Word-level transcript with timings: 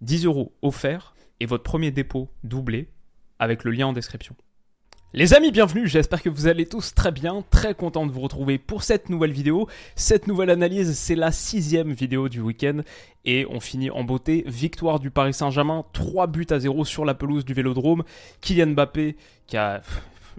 10 0.00 0.26
euros 0.26 0.52
offerts 0.62 1.14
et 1.40 1.46
votre 1.46 1.62
premier 1.62 1.90
dépôt 1.90 2.28
doublé 2.44 2.88
avec 3.38 3.64
le 3.64 3.70
lien 3.70 3.88
en 3.88 3.92
description. 3.92 4.36
Les 5.12 5.34
amis, 5.34 5.50
bienvenue, 5.50 5.88
j'espère 5.88 6.22
que 6.22 6.28
vous 6.28 6.46
allez 6.46 6.66
tous 6.66 6.94
très 6.94 7.10
bien, 7.10 7.42
très 7.50 7.74
content 7.74 8.06
de 8.06 8.12
vous 8.12 8.20
retrouver 8.20 8.58
pour 8.58 8.84
cette 8.84 9.08
nouvelle 9.08 9.32
vidéo. 9.32 9.66
Cette 9.96 10.28
nouvelle 10.28 10.50
analyse, 10.50 10.96
c'est 10.96 11.16
la 11.16 11.32
sixième 11.32 11.92
vidéo 11.92 12.28
du 12.28 12.40
week-end 12.40 12.82
et 13.24 13.44
on 13.50 13.58
finit 13.58 13.90
en 13.90 14.04
beauté. 14.04 14.44
Victoire 14.46 15.00
du 15.00 15.10
Paris 15.10 15.34
Saint-Germain, 15.34 15.84
3 15.94 16.28
buts 16.28 16.46
à 16.50 16.60
0 16.60 16.84
sur 16.84 17.04
la 17.04 17.14
pelouse 17.14 17.44
du 17.44 17.54
Vélodrome. 17.54 18.04
Kylian 18.40 18.68
Mbappé 18.68 19.16
qui 19.48 19.56
a 19.56 19.82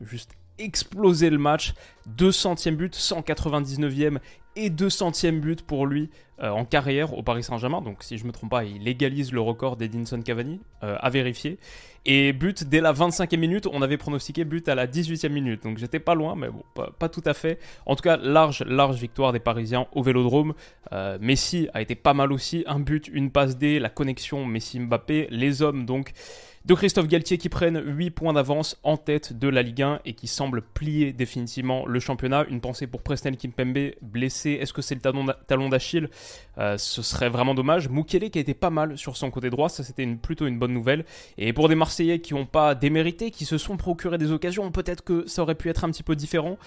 juste 0.04 0.32
explosé 0.60 1.30
le 1.30 1.38
match, 1.38 1.74
200e 2.18 2.76
but, 2.76 2.96
199e 2.96 4.20
et 4.56 4.70
200e 4.70 5.40
but 5.40 5.62
pour 5.62 5.88
lui 5.88 6.10
euh, 6.42 6.50
en 6.50 6.66
carrière 6.66 7.18
au 7.18 7.24
Paris 7.24 7.44
Saint-Germain. 7.44 7.82
Donc, 7.82 8.04
si 8.04 8.18
je 8.18 8.26
me 8.26 8.32
trompe 8.32 8.50
pas, 8.50 8.64
il 8.64 8.84
légalise 8.84 9.32
le 9.32 9.40
record 9.42 9.78
d'Edinson 9.78 10.22
Cavani, 10.22 10.60
euh, 10.84 10.98
à 11.00 11.10
vérifier. 11.10 11.58
Et 12.06 12.34
but 12.34 12.64
dès 12.64 12.82
la 12.82 12.94
25e 12.94 13.38
minute, 13.38 13.68
on 13.72 13.82
avait 13.84 13.98
pronostiqué 13.98 14.44
but 14.44 14.68
à 14.68 14.76
la 14.76 14.88
18e 14.88 15.30
minute. 15.30 15.64
Donc, 15.64 15.78
j'étais 15.78 16.00
pas 16.00 16.16
loin, 16.16 16.36
mais 16.36 16.50
bon, 16.50 16.64
pas, 16.74 17.10
tout 17.10 17.22
à 17.26 17.34
fait. 17.34 17.60
En 17.86 17.96
tout 17.96 18.02
cas, 18.02 18.18
large, 18.18 18.64
large 18.66 18.98
victoire 18.98 19.32
des 19.32 19.40
Parisiens 19.40 19.86
au 19.94 20.02
Vélodrome. 20.02 20.54
Euh, 20.92 21.18
Messi 21.22 21.70
a 21.74 21.82
été 21.82 21.96
pas 21.96 22.14
mal 22.14 22.32
aussi. 22.34 22.64
Un 22.66 22.80
but, 22.80 23.08
une 23.08 23.32
passe 23.32 23.58
D, 23.58 23.80
la 23.80 23.90
connexion 23.90 24.46
Messi-Mbappé. 24.46 25.28
Les 25.30 25.62
hommes, 25.62 25.86
donc 25.86 26.12
de 26.66 26.76
Christophe 26.76 27.08
Galtier 27.08 27.40
qui 27.40 27.50
prennent 27.50 27.82
8 27.84 28.12
points 28.12 28.34
d'avance 28.34 28.80
en 28.84 28.96
tête 28.96 29.38
de 29.38 29.48
la 29.48 29.64
Ligue 29.64 29.82
1 29.82 30.02
et 30.06 30.14
qui 30.14 30.28
semblent 30.28 30.62
plier 30.62 31.12
définitivement 31.12 31.88
le 31.88 32.00
championnat. 32.00 32.46
Une 32.50 32.62
pensée 32.62 32.86
pour 32.86 33.02
Presnel 33.02 33.36
Kimpembe 33.36 33.94
blessé. 34.02 34.52
Est-ce 34.62 34.72
que 34.72 34.84
c'est 34.84 34.96
le 34.96 35.02
talon 35.02 35.70
d'Achille? 35.70 36.08
Euh, 36.60 36.78
Ce 36.78 37.02
serait 37.02 37.30
vraiment 37.30 37.56
dommage. 37.56 37.90
Mukele 37.90 38.30
qui 38.30 38.38
a 38.38 38.42
été 38.42 38.54
pas 38.54 38.70
mal 38.70 38.98
sur 38.98 39.18
son 39.18 39.32
côté 39.32 39.50
droit, 39.50 39.70
ça 39.70 39.84
c'était 39.84 40.06
plutôt 40.06 40.46
une 40.46 40.60
bonne 40.60 40.74
nouvelle. 40.74 41.06
Et 41.40 41.52
pour 41.52 41.68
des 41.68 41.76
Marseillais 41.76 42.20
qui 42.20 42.36
n'ont 42.36 42.46
pas 42.46 42.76
démérité, 42.76 43.32
qui 43.32 43.46
se 43.46 43.58
sont 43.58 43.76
procurés 43.76 44.20
des 44.20 44.32
occasions, 44.32 44.70
peut-être 44.72 45.04
que 45.04 45.26
ça 45.28 45.42
aurait 45.42 45.56
pu 45.56 45.70
être 45.70 45.84
un 45.84 45.90
petit 45.90 46.04
peu 46.04 46.16
différent. 46.16 46.58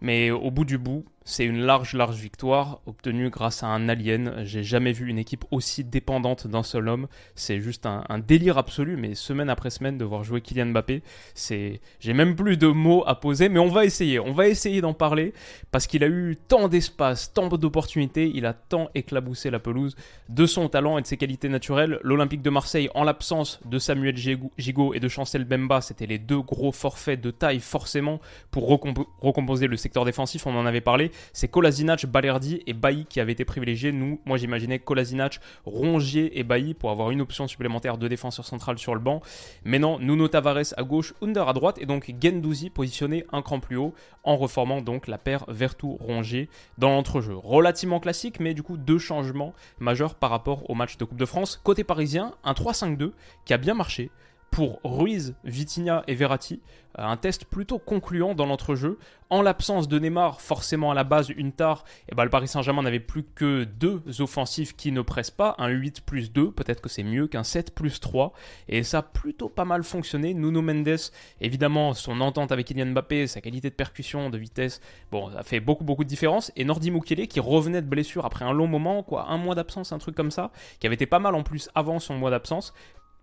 Mais 0.00 0.30
au 0.30 0.50
bout 0.50 0.64
du 0.64 0.78
bout, 0.78 1.04
c'est 1.30 1.44
une 1.44 1.60
large, 1.60 1.94
large 1.94 2.16
victoire 2.16 2.80
obtenue 2.86 3.30
grâce 3.30 3.62
à 3.62 3.68
un 3.68 3.88
alien. 3.88 4.42
J'ai 4.44 4.64
jamais 4.64 4.90
vu 4.90 5.08
une 5.08 5.18
équipe 5.18 5.44
aussi 5.52 5.84
dépendante 5.84 6.48
d'un 6.48 6.64
seul 6.64 6.88
homme. 6.88 7.06
C'est 7.36 7.60
juste 7.60 7.86
un, 7.86 8.04
délire 8.18 8.58
absolu, 8.58 8.96
mais 8.96 9.14
semaine 9.14 9.48
après 9.48 9.70
semaine 9.70 9.96
de 9.96 10.04
voir 10.04 10.24
jouer 10.24 10.40
Kylian 10.40 10.66
Mbappé, 10.66 11.02
c'est, 11.34 11.80
j'ai 12.00 12.14
même 12.14 12.34
plus 12.34 12.56
de 12.56 12.66
mots 12.66 13.04
à 13.06 13.14
poser, 13.14 13.48
mais 13.48 13.60
on 13.60 13.68
va 13.68 13.84
essayer. 13.84 14.18
On 14.18 14.32
va 14.32 14.48
essayer 14.48 14.80
d'en 14.80 14.92
parler 14.92 15.32
parce 15.70 15.86
qu'il 15.86 16.02
a 16.02 16.08
eu 16.08 16.36
tant 16.48 16.66
d'espace, 16.66 17.32
tant 17.32 17.46
d'opportunités, 17.46 18.30
il 18.34 18.44
a 18.44 18.52
tant 18.52 18.90
éclaboussé 18.96 19.50
la 19.50 19.60
pelouse 19.60 19.94
de 20.28 20.46
son 20.46 20.68
talent 20.68 20.98
et 20.98 21.02
de 21.02 21.06
ses 21.06 21.16
qualités 21.16 21.48
naturelles. 21.48 22.00
L'Olympique 22.02 22.42
de 22.42 22.50
Marseille, 22.50 22.90
en 22.94 23.04
l'absence 23.04 23.60
de 23.64 23.78
Samuel 23.78 24.16
Gigot 24.16 24.94
et 24.94 25.00
de 25.00 25.08
Chancel 25.08 25.44
Bemba, 25.44 25.80
c'était 25.80 26.06
les 26.06 26.18
deux 26.18 26.40
gros 26.40 26.72
forfaits 26.72 27.20
de 27.20 27.30
taille 27.30 27.60
forcément 27.60 28.20
pour 28.50 28.68
recomposer 28.68 29.68
le 29.68 29.76
secteur 29.76 30.04
défensif. 30.04 30.46
On 30.46 30.56
en 30.56 30.66
avait 30.66 30.80
parlé 30.80 31.12
c'est 31.32 31.48
Kolasinac, 31.48 32.06
Balerdi 32.06 32.62
et 32.66 32.72
Bailly 32.72 33.06
qui 33.06 33.20
avaient 33.20 33.32
été 33.32 33.44
privilégiés. 33.44 33.92
Nous, 33.92 34.20
moi 34.24 34.36
j'imaginais 34.36 34.78
Kolasinac, 34.78 35.40
Rongier 35.64 36.38
et 36.38 36.42
Bailly 36.42 36.74
pour 36.74 36.90
avoir 36.90 37.10
une 37.10 37.20
option 37.20 37.48
supplémentaire 37.48 37.98
de 37.98 38.08
défenseur 38.08 38.44
central 38.44 38.78
sur 38.78 38.94
le 38.94 39.00
banc. 39.00 39.20
Mais 39.64 39.78
Nuno 39.78 40.28
Tavares 40.28 40.74
à 40.76 40.82
gauche, 40.82 41.14
Under 41.22 41.48
à 41.48 41.52
droite 41.52 41.78
et 41.78 41.86
donc 41.86 42.12
Gendouzi 42.20 42.70
positionné 42.70 43.24
un 43.32 43.42
cran 43.42 43.60
plus 43.60 43.76
haut 43.76 43.94
en 44.24 44.36
reformant 44.36 44.82
donc 44.82 45.06
la 45.06 45.18
paire 45.18 45.44
Vertou-Rongier 45.48 46.48
dans 46.78 46.90
l'entrejeu. 46.90 47.36
Relativement 47.36 48.00
classique, 48.00 48.40
mais 48.40 48.54
du 48.54 48.62
coup 48.62 48.76
deux 48.76 48.98
changements 48.98 49.54
majeurs 49.78 50.14
par 50.14 50.30
rapport 50.30 50.68
au 50.68 50.74
match 50.74 50.96
de 50.96 51.04
Coupe 51.04 51.18
de 51.18 51.26
France. 51.26 51.60
Côté 51.62 51.84
parisien, 51.84 52.34
un 52.44 52.52
3-5-2 52.52 53.12
qui 53.44 53.54
a 53.54 53.58
bien 53.58 53.74
marché 53.74 54.10
pour 54.50 54.80
Ruiz, 54.84 55.34
Vitinha 55.44 56.02
et 56.06 56.14
Verratti. 56.14 56.60
Euh, 56.98 57.04
un 57.04 57.16
test 57.16 57.44
plutôt 57.44 57.78
concluant 57.78 58.34
dans 58.34 58.46
l'entrejeu. 58.46 58.98
En 59.32 59.42
l'absence 59.42 59.86
de 59.86 59.96
Neymar, 60.00 60.40
forcément 60.40 60.90
à 60.90 60.94
la 60.94 61.04
base, 61.04 61.28
une 61.28 61.52
tare, 61.52 61.84
et 61.86 62.12
eh 62.12 62.14
ben, 62.16 62.24
le 62.24 62.30
Paris 62.30 62.48
Saint-Germain 62.48 62.82
n'avait 62.82 62.98
plus 62.98 63.22
que 63.22 63.62
deux 63.62 64.02
offensifs 64.18 64.74
qui 64.74 64.90
ne 64.90 65.02
pressent 65.02 65.30
pas. 65.30 65.54
Un 65.58 65.68
8 65.68 66.00
plus 66.00 66.32
2, 66.32 66.50
peut-être 66.50 66.80
que 66.80 66.88
c'est 66.88 67.04
mieux 67.04 67.28
qu'un 67.28 67.44
7 67.44 67.72
plus 67.72 68.00
3. 68.00 68.32
Et 68.68 68.82
ça 68.82 68.98
a 68.98 69.02
plutôt 69.02 69.48
pas 69.48 69.64
mal 69.64 69.84
fonctionné. 69.84 70.34
Nuno 70.34 70.62
Mendes, 70.62 70.98
évidemment, 71.40 71.94
son 71.94 72.20
entente 72.20 72.50
avec 72.50 72.66
Kylian 72.66 72.86
Mbappé, 72.86 73.28
sa 73.28 73.40
qualité 73.40 73.70
de 73.70 73.74
percussion, 73.76 74.28
de 74.28 74.38
vitesse, 74.38 74.80
bon, 75.12 75.30
ça 75.30 75.44
fait 75.44 75.60
beaucoup, 75.60 75.84
de 75.84 76.08
différence. 76.08 76.50
Et 76.56 76.64
Nordi 76.64 76.90
Mukiele, 76.90 77.28
qui 77.28 77.38
revenait 77.38 77.82
de 77.82 77.86
blessure 77.86 78.24
après 78.26 78.44
un 78.44 78.52
long 78.52 78.66
moment, 78.66 79.04
quoi, 79.04 79.28
un 79.28 79.36
mois 79.36 79.54
d'absence, 79.54 79.92
un 79.92 79.98
truc 79.98 80.16
comme 80.16 80.32
ça, 80.32 80.50
qui 80.80 80.88
avait 80.88 80.94
été 80.94 81.06
pas 81.06 81.20
mal 81.20 81.36
en 81.36 81.44
plus 81.44 81.70
avant 81.76 82.00
son 82.00 82.16
mois 82.16 82.30
d'absence, 82.30 82.74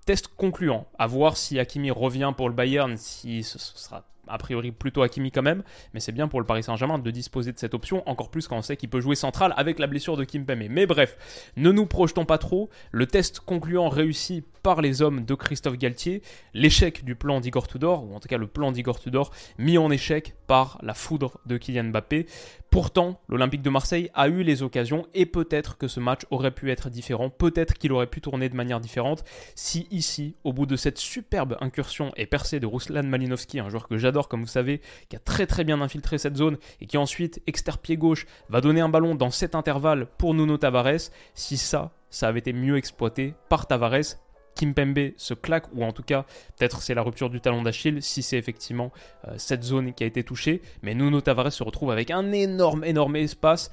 Test 0.08 0.30
concluant. 0.38 0.88
À 0.98 1.06
voir 1.06 1.36
si 1.36 1.60
Hakimi 1.60 1.92
revient 1.92 2.32
pour 2.38 2.48
le 2.48 2.56
Bayern, 2.56 2.96
si 2.96 3.44
ce 3.44 3.60
sera 3.60 4.06
a 4.30 4.38
priori 4.38 4.72
plutôt 4.72 5.02
Hakimi 5.02 5.32
quand 5.32 5.42
même, 5.42 5.64
mais 5.94 6.00
c'est 6.00 6.14
bien 6.14 6.30
pour 6.30 6.40
le 6.40 6.46
Paris 6.46 6.64
Saint-Germain 6.64 6.98
de 6.98 7.12
disposer 7.12 7.52
de 7.52 7.60
cette 7.60 7.74
option, 7.74 8.08
encore 8.10 8.30
plus 8.30 8.48
quand 8.48 8.56
on 8.56 8.62
sait 8.62 8.78
qu'il 8.78 8.90
peut 8.90 9.02
jouer 9.02 9.16
central 9.16 9.54
avec 9.58 9.80
la 9.80 9.88
blessure 9.88 10.16
de 10.16 10.24
Kimpembe. 10.24 10.64
Mais 10.70 10.86
bref, 10.86 11.18
ne 11.58 11.74
nous 11.74 11.86
projetons 11.86 12.24
pas 12.24 12.38
trop, 12.38 12.70
le 12.92 13.06
test 13.06 13.42
concluant 13.42 13.90
réussi 13.90 14.44
par 14.64 14.82
les 14.82 15.02
hommes 15.02 15.26
de 15.26 15.36
Christophe 15.36 15.78
Galtier, 15.78 16.22
l'échec 16.54 17.04
du 17.04 17.16
plan 17.16 17.42
d'Igor 17.42 17.68
Tudor, 17.68 18.10
ou 18.10 18.16
en 18.16 18.22
tout 18.22 18.30
cas 18.30 18.38
le 18.38 18.48
plan 18.48 18.72
d'Igor 18.72 19.02
Tudor, 19.02 19.32
mis 19.58 19.78
en 19.78 19.92
échec 19.92 20.36
par 20.48 20.78
la 20.84 20.94
foudre 20.94 21.40
de 21.46 21.58
Kylian 21.58 21.86
Mbappé. 21.86 22.28
Pourtant, 22.78 23.20
l'Olympique 23.28 23.64
de 23.64 23.72
Marseille 23.72 24.12
a 24.14 24.28
eu 24.28 24.44
les 24.44 24.62
occasions 24.62 25.08
et 25.16 25.26
peut-être 25.26 25.80
que 25.80 25.88
ce 25.88 26.00
match 26.00 26.28
aurait 26.30 26.52
pu 26.52 26.70
être 26.70 26.92
différent, 26.92 27.32
peut-être 27.32 27.74
qu'il 27.74 27.92
aurait 27.92 28.06
pu 28.06 28.22
tourner 28.22 28.50
de 28.50 28.56
manière 28.56 28.80
différente 28.80 29.24
si 29.56 29.88
ici, 29.90 30.36
au 30.44 30.54
bout 30.54 30.68
de 30.68 30.76
cette 30.76 31.00
superbe 31.00 31.58
incursion 31.60 32.12
et 32.18 32.28
percée 32.28 32.60
de 32.60 32.68
Ruslan 32.68 33.02
Malinowski, 33.02 33.60
un 33.60 33.70
joueur 33.70 33.88
que 33.88 33.98
j'adore 33.98 34.28
comme 34.28 34.42
vous 34.42 34.46
savez, 34.46 34.82
qui 35.10 35.16
a 35.16 35.20
très 35.20 35.48
très 35.48 35.64
bien 35.64 35.82
infiltré 35.82 36.20
cette 36.20 36.38
zone 36.38 36.60
et 36.80 36.86
qui 36.86 36.98
ensuite, 36.98 37.42
externe 37.48 37.80
pied 37.82 37.98
gauche, 37.98 38.28
va 38.48 38.62
donner 38.62 38.82
un 38.82 38.90
ballon 38.90 39.16
dans 39.16 39.32
cet 39.32 39.56
intervalle 39.56 40.06
pour 40.20 40.36
Nuno 40.36 40.60
Tavares. 40.60 41.10
Si 41.34 41.58
ça, 41.58 41.94
ça 42.12 42.28
avait 42.28 42.42
été 42.42 42.54
mieux 42.54 42.78
exploité 42.78 43.34
par 43.50 43.66
Tavares, 43.66 44.20
Kimpembe 44.58 45.12
se 45.18 45.34
claque, 45.34 45.66
ou 45.74 45.84
en 45.84 45.92
tout 45.92 46.04
cas, 46.04 46.26
peut-être 46.58 46.82
c'est 46.82 46.94
la 46.94 47.02
rupture 47.02 47.30
du 47.30 47.40
talon 47.40 47.62
d'Achille, 47.62 48.02
si 48.02 48.22
c'est 48.22 48.38
effectivement 48.38 48.92
euh, 49.28 49.34
cette 49.38 49.64
zone 49.64 49.94
qui 49.94 50.04
a 50.04 50.08
été 50.08 50.24
touchée. 50.24 50.62
Mais 50.82 50.94
Nuno 50.94 51.22
Tavares 51.22 51.54
se 51.54 51.64
retrouve 51.64 51.92
avec 51.92 52.12
un 52.12 52.32
énorme, 52.32 52.84
énorme 52.84 53.16
espace. 53.16 53.72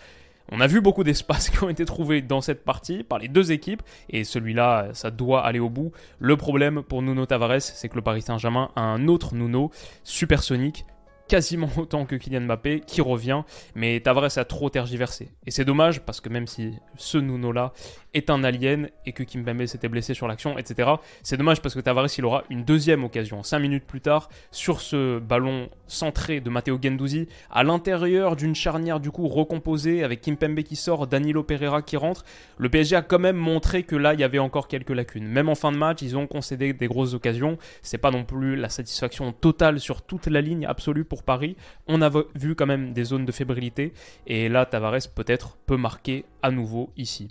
On 0.53 0.61
a 0.61 0.67
vu 0.67 0.81
beaucoup 0.81 1.05
d'espaces 1.05 1.51
qui 1.51 1.63
ont 1.63 1.69
été 1.69 1.85
trouvés 1.85 2.23
dans 2.23 2.41
cette 2.41 2.65
partie 2.65 3.03
par 3.03 3.19
les 3.19 3.29
deux 3.29 3.53
équipes 3.53 3.83
et 4.11 4.25
celui-là, 4.25 4.89
ça 4.93 5.11
doit 5.11 5.45
aller 5.45 5.59
au 5.59 5.71
bout. 5.71 5.93
Le 6.19 6.37
problème 6.37 6.83
pour 6.83 7.03
Nuno 7.03 7.27
Tavares, 7.27 7.63
c'est 7.63 7.89
que 7.89 7.97
le 7.97 8.03
Paris 8.03 8.23
Saint-Germain 8.23 8.71
a 8.77 8.83
un 8.83 9.09
autre 9.09 9.35
Nuno 9.35 9.71
supersonique 10.03 10.85
quasiment 11.29 11.71
autant 11.77 12.07
que 12.07 12.17
Kylian 12.17 12.43
Mbappé 12.43 12.81
qui 12.81 13.01
revient, 13.01 13.43
mais 13.75 14.01
Tavares 14.01 14.37
a 14.37 14.45
trop 14.45 14.71
tergiversé. 14.71 15.31
Et 15.47 15.51
c'est 15.51 15.65
dommage 15.65 16.01
parce 16.01 16.21
que 16.21 16.29
même 16.29 16.47
si 16.47 16.75
ce 16.97 17.19
Nuno-là 17.19 17.73
est 18.15 18.31
un 18.31 18.45
alien 18.45 18.89
et 19.07 19.13
que 19.13 19.23
Kimpembe 19.23 19.67
s'était 19.67 19.89
blessé 19.89 20.15
sur 20.15 20.29
l'action, 20.29 20.57
etc., 20.57 20.91
c'est 21.23 21.37
dommage 21.37 21.61
parce 21.61 21.75
que 21.75 21.81
Tavares 21.81 22.09
il 22.17 22.25
aura 22.25 22.45
une 22.49 22.65
deuxième 22.65 23.05
occasion, 23.05 23.43
5 23.43 23.59
minutes 23.59 23.85
plus 23.85 24.01
tard, 24.01 24.29
sur 24.51 24.81
ce 24.81 25.19
ballon 25.19 25.69
centré 25.87 26.41
de 26.41 26.49
Matteo 26.51 26.79
Gendouzi, 26.81 27.29
à 27.51 27.65
l'intérieur 27.65 28.37
d'une 28.37 28.55
charnière 28.55 29.01
du 29.01 29.11
coup 29.11 29.27
recomposée 29.27 30.05
avec 30.05 30.21
Kimpembe 30.21 30.63
qui 30.63 30.77
sort, 30.77 31.07
Danilo 31.07 31.43
Pereira 31.43 31.83
qui 31.83 31.97
rentre. 31.97 32.25
Le 32.57 32.69
PSG 32.69 32.97
a 32.97 33.03
quand 33.03 33.19
même 33.19 33.37
montré 33.37 33.83
que 33.83 33.97
là 33.97 34.15
il 34.15 34.21
y 34.21 34.25
avait 34.25 34.39
encore 34.39 34.69
quelques 34.69 34.91
lacunes. 34.91 35.27
Même 35.27 35.49
en 35.49 35.55
fin 35.55 35.73
de 35.73 35.77
match, 35.77 36.03
ils 36.03 36.17
ont 36.17 36.27
concédé 36.27 36.73
des 36.73 36.87
grosses 36.87 37.15
occasions. 37.15 37.59
C'est 37.83 37.99
pas 37.99 38.11
non 38.11 38.25
plus 38.25 38.57
la 38.57 38.69
satisfaction 38.69 39.33
totale 39.33 39.81
sur 39.81 40.03
toute 40.03 40.27
la 40.27 40.41
ligne 40.41 40.67
absolue 40.67 41.05
Paris. 41.23 41.57
On 41.87 42.03
a 42.03 42.11
vu 42.35 42.55
quand 42.55 42.67
même 42.67 42.93
des 42.93 43.05
zones 43.05 43.25
de 43.25 43.33
fébrilité 43.33 43.93
et 44.27 44.49
là 44.49 44.67
Tavares 44.67 45.09
peut-être 45.15 45.57
peut 45.67 45.77
marquer 45.77 46.25
à 46.43 46.51
nouveau 46.51 46.91
ici. 46.97 47.29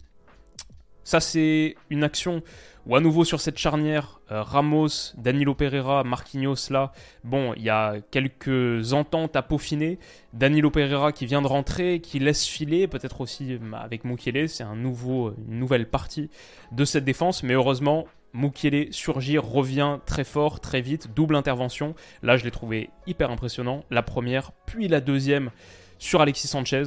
Ça, 1.03 1.19
c'est 1.19 1.75
une 1.89 2.03
action 2.03 2.41
où, 2.85 2.95
à 2.95 2.99
nouveau, 2.99 3.23
sur 3.23 3.39
cette 3.39 3.57
charnière, 3.57 4.19
euh, 4.31 4.43
Ramos, 4.43 5.13
Danilo 5.17 5.55
Pereira, 5.55 6.03
Marquinhos, 6.03 6.69
là, 6.69 6.91
bon, 7.23 7.53
il 7.55 7.63
y 7.63 7.69
a 7.69 7.95
quelques 8.11 8.93
ententes 8.93 9.35
à 9.35 9.41
peaufiner. 9.41 9.99
Danilo 10.33 10.69
Pereira 10.69 11.11
qui 11.11 11.25
vient 11.25 11.41
de 11.41 11.47
rentrer, 11.47 11.99
qui 12.01 12.19
laisse 12.19 12.45
filer, 12.45 12.87
peut-être 12.87 13.21
aussi 13.21 13.57
bah, 13.57 13.79
avec 13.79 14.03
Mukiele, 14.03 14.49
c'est 14.49 14.63
un 14.63 14.75
nouveau, 14.75 15.33
une 15.47 15.59
nouvelle 15.59 15.89
partie 15.89 16.29
de 16.71 16.85
cette 16.85 17.05
défense, 17.05 17.43
mais 17.43 17.53
heureusement, 17.53 18.05
Mukiele 18.33 18.91
surgit, 18.91 19.37
revient 19.37 19.99
très 20.05 20.23
fort, 20.23 20.59
très 20.59 20.81
vite, 20.81 21.13
double 21.13 21.35
intervention. 21.35 21.95
Là, 22.21 22.35
je 22.35 22.43
l'ai 22.43 22.51
trouvé 22.51 22.89
hyper 23.07 23.29
impressionnant. 23.29 23.83
La 23.91 24.01
première, 24.01 24.51
puis 24.65 24.87
la 24.87 25.01
deuxième 25.01 25.51
sur 25.99 26.21
Alexis 26.21 26.47
Sanchez. 26.47 26.83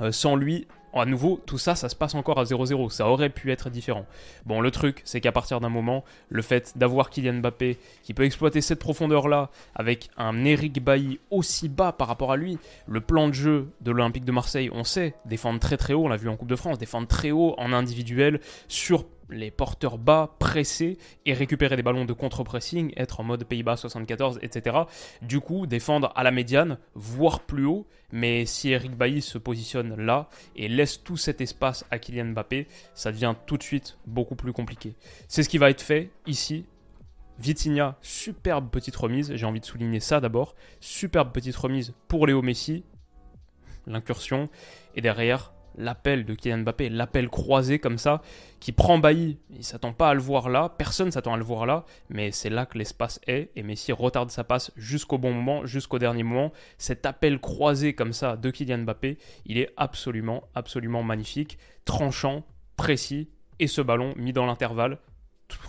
Euh, 0.00 0.12
sans 0.12 0.34
lui, 0.34 0.66
à 0.94 1.04
nouveau, 1.06 1.40
tout 1.46 1.58
ça, 1.58 1.74
ça 1.74 1.88
se 1.88 1.96
passe 1.96 2.14
encore 2.14 2.38
à 2.38 2.44
0-0. 2.44 2.90
Ça 2.90 3.08
aurait 3.08 3.30
pu 3.30 3.50
être 3.52 3.70
différent. 3.70 4.06
Bon, 4.46 4.60
le 4.60 4.70
truc, 4.70 5.02
c'est 5.04 5.20
qu'à 5.20 5.32
partir 5.32 5.60
d'un 5.60 5.68
moment, 5.68 6.04
le 6.28 6.42
fait 6.42 6.76
d'avoir 6.76 7.10
Kylian 7.10 7.34
Mbappé 7.34 7.78
qui 8.02 8.14
peut 8.14 8.24
exploiter 8.24 8.60
cette 8.60 8.78
profondeur-là 8.78 9.50
avec 9.74 10.10
un 10.16 10.44
Eric 10.44 10.82
Bailly 10.82 11.20
aussi 11.30 11.68
bas 11.68 11.92
par 11.92 12.08
rapport 12.08 12.32
à 12.32 12.36
lui, 12.36 12.58
le 12.86 13.00
plan 13.00 13.28
de 13.28 13.34
jeu 13.34 13.68
de 13.80 13.90
l'Olympique 13.90 14.24
de 14.24 14.32
Marseille, 14.32 14.70
on 14.72 14.84
sait, 14.84 15.14
défendre 15.26 15.60
très 15.60 15.76
très 15.76 15.94
haut, 15.94 16.04
on 16.04 16.08
l'a 16.08 16.16
vu 16.16 16.28
en 16.28 16.36
Coupe 16.36 16.48
de 16.48 16.56
France, 16.56 16.78
défendre 16.78 17.06
très 17.06 17.30
haut 17.30 17.54
en 17.58 17.72
individuel 17.72 18.40
sur 18.68 19.04
les 19.30 19.50
porteurs 19.50 19.98
bas, 19.98 20.36
presser 20.38 20.98
et 21.26 21.32
récupérer 21.32 21.76
des 21.76 21.82
ballons 21.82 22.04
de 22.04 22.12
contre-pressing, 22.12 22.92
être 22.96 23.20
en 23.20 23.24
mode 23.24 23.44
Pays-Bas 23.44 23.76
74, 23.76 24.38
etc. 24.42 24.76
Du 25.22 25.40
coup, 25.40 25.66
défendre 25.66 26.12
à 26.14 26.22
la 26.22 26.30
médiane, 26.30 26.78
voire 26.94 27.40
plus 27.40 27.66
haut. 27.66 27.86
Mais 28.12 28.44
si 28.44 28.70
Eric 28.70 28.96
Bailly 28.96 29.22
se 29.22 29.38
positionne 29.38 29.94
là 29.96 30.28
et 30.56 30.68
laisse 30.68 31.02
tout 31.02 31.16
cet 31.16 31.40
espace 31.40 31.84
à 31.90 31.98
Kylian 31.98 32.26
Mbappé, 32.26 32.66
ça 32.94 33.12
devient 33.12 33.34
tout 33.46 33.56
de 33.56 33.62
suite 33.62 33.98
beaucoup 34.06 34.34
plus 34.34 34.52
compliqué. 34.52 34.94
C'est 35.28 35.42
ce 35.42 35.48
qui 35.48 35.58
va 35.58 35.70
être 35.70 35.82
fait 35.82 36.10
ici. 36.26 36.66
Vitinha, 37.38 37.96
superbe 38.02 38.68
petite 38.68 38.96
remise, 38.96 39.34
j'ai 39.34 39.46
envie 39.46 39.60
de 39.60 39.64
souligner 39.64 40.00
ça 40.00 40.20
d'abord. 40.20 40.54
Superbe 40.80 41.32
petite 41.32 41.56
remise 41.56 41.94
pour 42.06 42.26
Léo 42.26 42.42
Messi, 42.42 42.84
l'incursion. 43.86 44.50
Et 44.94 45.00
derrière, 45.00 45.52
l'appel 45.76 46.24
de 46.24 46.34
Kylian 46.34 46.58
Mbappé, 46.58 46.88
l'appel 46.88 47.28
croisé 47.28 47.78
comme 47.78 47.98
ça, 47.98 48.22
qui 48.60 48.72
prend 48.72 48.98
Bailly. 48.98 49.38
Il 49.50 49.64
s'attend 49.64 49.92
pas 49.92 50.10
à 50.10 50.14
le 50.14 50.20
voir 50.20 50.48
là, 50.48 50.74
personne 50.76 51.10
s'attend 51.10 51.34
à 51.34 51.36
le 51.36 51.44
voir 51.44 51.66
là, 51.66 51.84
mais 52.08 52.30
c'est 52.32 52.50
là 52.50 52.66
que 52.66 52.78
l'espace 52.78 53.20
est, 53.26 53.50
et 53.56 53.62
Messi 53.62 53.92
retarde 53.92 54.30
sa 54.30 54.44
passe 54.44 54.72
jusqu'au 54.76 55.18
bon 55.18 55.32
moment, 55.32 55.66
jusqu'au 55.66 55.98
dernier 55.98 56.22
moment. 56.22 56.52
Cet 56.78 57.06
appel 57.06 57.40
croisé 57.40 57.94
comme 57.94 58.12
ça 58.12 58.36
de 58.36 58.50
Kylian 58.50 58.78
Mbappé, 58.78 59.18
il 59.46 59.58
est 59.58 59.72
absolument, 59.76 60.44
absolument 60.54 61.02
magnifique, 61.02 61.58
tranchant, 61.84 62.44
précis, 62.76 63.28
et 63.58 63.66
ce 63.66 63.82
ballon 63.82 64.14
mis 64.16 64.32
dans 64.32 64.46
l'intervalle, 64.46 64.98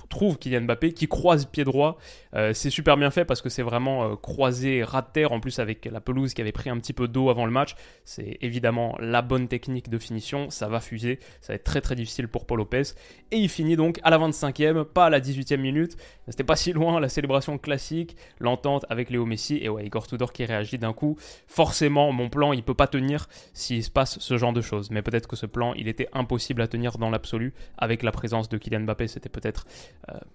trouve 0.10 0.38
Kylian 0.38 0.62
Mbappé, 0.62 0.94
qui 0.94 1.08
croise 1.08 1.46
pied 1.46 1.64
droit. 1.64 1.98
Euh, 2.36 2.54
c'est 2.54 2.70
super 2.70 2.98
bien 2.98 3.12
fait 3.12 3.26
parce 3.26 3.42
que 3.42 3.50
c'est 3.50 3.62
vraiment 3.62 4.04
euh, 4.04 4.16
croisé 4.16 4.84
rat 4.84 5.02
de 5.02 5.08
terre, 5.12 5.32
en 5.32 5.40
plus 5.40 5.60
avec 5.60 5.86
la 5.86 6.00
pelouse 6.00 6.34
qui 6.34 6.42
avait 6.42 6.52
pris 6.52 6.70
un 6.70 6.78
petit 6.78 6.94
peu 6.94 7.08
d'eau 7.08 7.30
avant 7.30 7.46
le 7.46 7.52
match. 7.52 7.76
C'est 8.06 8.38
évidemment 8.42 8.96
la 9.00 9.22
bonne 9.22 9.48
technique 9.48 9.90
de 9.90 9.98
finition, 9.98 10.50
ça 10.50 10.68
va 10.68 10.80
fuser, 10.80 11.20
ça 11.42 11.54
va 11.54 11.56
être 11.56 11.64
très 11.64 11.82
très 11.82 11.96
difficile 11.96 12.28
pour 12.28 12.46
Paul 12.46 12.60
Lopez. 12.60 12.84
Et 13.32 13.38
il 13.38 13.50
finit 13.50 13.76
donc 13.76 14.00
à 14.04 14.10
la 14.10 14.20
25e, 14.20 14.84
pas 14.84 15.06
à 15.06 15.10
la 15.10 15.20
18e 15.20 15.58
minute. 15.58 15.98
C'était 16.28 16.44
pas 16.44 16.56
si 16.62 16.74
loin, 16.74 17.00
la 17.00 17.10
célébration 17.10 17.58
classique, 17.58 18.16
l'entente 18.40 18.86
avec 18.90 19.10
Léo 19.10 19.26
Messi 19.26 19.60
et 19.62 19.70
ouais, 19.70 19.86
Igor 19.86 20.08
Tudor 20.08 20.34
qui 20.34 20.46
réagit 20.46 20.78
d'un 20.78 20.94
coup. 20.94 21.18
Forcément, 21.48 22.12
mon 22.12 22.30
plan, 22.30 22.54
il 22.54 22.64
peut 22.64 22.74
pas 22.74 22.88
tenir 22.88 23.28
s'il 23.54 23.84
se 23.84 23.90
passe 23.90 24.20
ce 24.20 24.38
genre 24.38 24.54
de 24.54 24.62
choses. 24.62 24.92
Mais 24.92 25.02
peut-être 25.02 25.28
que 25.28 25.36
ce 25.36 25.46
plan, 25.46 25.74
il 25.74 25.88
était 25.88 26.08
impossible 26.14 26.62
à 26.62 26.68
tenir 26.68 26.98
dans 26.98 27.10
l'absolu 27.10 27.54
avec 27.78 28.04
la 28.04 28.12
présence 28.12 28.50
de 28.50 28.58
Kylian 28.58 28.82
Mbappé. 28.82 29.08
C'était 29.08 29.30
peut-être 29.30 29.66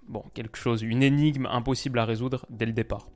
bon, 0.09 0.23
quelque 0.35 0.57
chose, 0.57 0.83
une 0.83 1.03
énigme 1.03 1.47
impossible 1.47 1.99
à 1.99 2.05
résoudre 2.05 2.47
dès 2.51 2.67
le 2.67 2.73
départ. 2.73 3.09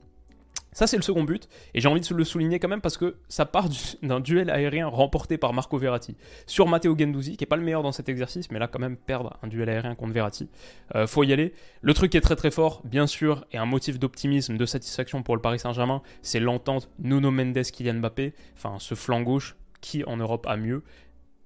Ça, 0.73 0.87
c'est 0.87 0.95
le 0.95 1.03
second 1.03 1.25
but, 1.25 1.49
et 1.73 1.81
j'ai 1.81 1.89
envie 1.89 1.99
de 1.99 2.15
le 2.15 2.23
souligner 2.23 2.57
quand 2.57 2.69
même 2.69 2.79
parce 2.79 2.97
que 2.97 3.17
ça 3.27 3.45
part 3.45 3.67
d'un 4.03 4.21
duel 4.21 4.49
aérien 4.49 4.87
remporté 4.87 5.37
par 5.37 5.53
Marco 5.53 5.77
Verratti 5.77 6.15
sur 6.45 6.67
Matteo 6.67 6.97
Gendouzi, 6.97 7.35
qui 7.35 7.43
est 7.43 7.47
pas 7.47 7.57
le 7.57 7.63
meilleur 7.63 7.83
dans 7.83 7.91
cet 7.91 8.07
exercice, 8.07 8.49
mais 8.51 8.59
là, 8.59 8.67
quand 8.67 8.79
même, 8.79 8.95
perdre 8.95 9.37
un 9.43 9.47
duel 9.47 9.67
aérien 9.67 9.95
contre 9.95 10.13
Verratti. 10.13 10.49
Euh, 10.95 11.07
faut 11.07 11.23
y 11.23 11.33
aller. 11.33 11.53
Le 11.81 11.93
truc 11.93 12.11
qui 12.11 12.17
est 12.17 12.21
très 12.21 12.37
très 12.37 12.51
fort, 12.51 12.81
bien 12.85 13.05
sûr, 13.05 13.45
et 13.51 13.57
un 13.57 13.65
motif 13.65 13.99
d'optimisme, 13.99 14.55
de 14.55 14.65
satisfaction 14.65 15.23
pour 15.23 15.35
le 15.35 15.41
Paris 15.41 15.59
Saint-Germain, 15.59 16.01
c'est 16.21 16.39
l'entente 16.39 16.89
Nuno 16.99 17.31
Mendes-Kylian 17.31 17.95
Mbappé, 17.95 18.33
enfin, 18.55 18.77
ce 18.79 18.95
flanc 18.95 19.21
gauche, 19.21 19.57
qui 19.81 20.05
en 20.05 20.15
Europe 20.15 20.47
a 20.47 20.55
mieux 20.55 20.83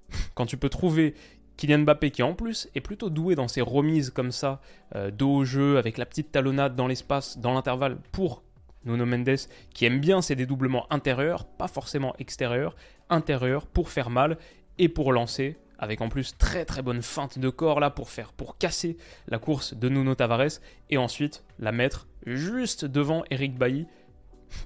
quand 0.36 0.46
tu 0.46 0.58
peux 0.58 0.70
trouver 0.70 1.16
Kylian 1.58 1.80
Mbappé 1.80 2.12
qui 2.12 2.24
en 2.24 2.34
plus 2.34 2.70
est 2.76 2.82
plutôt 2.82 3.10
doué 3.10 3.36
dans 3.36 3.48
ses 3.48 3.62
remises 3.62 4.10
comme 4.10 4.32
ça, 4.32 4.62
euh, 4.96 5.12
dos 5.12 5.32
au 5.32 5.46
jeu, 5.46 5.78
avec 5.78 5.98
la 5.98 6.06
petite 6.06 6.32
talonnade 6.32 6.76
dans 6.76 6.88
l'espace, 6.88 7.38
dans 7.38 7.54
l'intervalle 7.54 7.98
pour 8.12 8.44
Nuno 8.86 9.06
Mendes, 9.06 9.38
qui 9.74 9.86
aime 9.86 10.00
bien 10.00 10.22
ses 10.22 10.36
dédoublements 10.36 10.86
intérieurs, 10.92 11.46
pas 11.46 11.68
forcément 11.68 12.16
extérieurs, 12.20 12.76
intérieurs 13.10 13.66
pour 13.66 13.90
faire 13.90 14.10
mal 14.10 14.38
et 14.78 14.90
pour 14.90 15.12
lancer, 15.12 15.58
avec 15.80 16.02
en 16.02 16.10
plus 16.10 16.38
très 16.38 16.66
très 16.66 16.82
bonne 16.82 17.02
feinte 17.02 17.40
de 17.40 17.50
corps 17.50 17.80
là 17.80 17.90
pour 17.90 18.10
faire, 18.10 18.34
pour 18.34 18.58
casser 18.58 18.98
la 19.28 19.40
course 19.40 19.74
de 19.74 19.90
Nuno 19.90 20.16
Tavares 20.16 20.60
et 20.90 20.98
ensuite 20.98 21.44
la 21.60 21.72
mettre 21.72 22.08
juste 22.26 22.86
devant 22.86 23.24
Eric 23.32 23.58
Bailly 23.58 23.88